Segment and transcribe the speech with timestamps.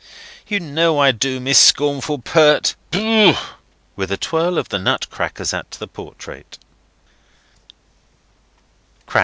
[0.47, 2.75] —You know I do, Miss Scornful Pert.
[2.89, 3.37] Booh!"
[3.95, 6.57] With a twirl of the nut crackers at the portrait.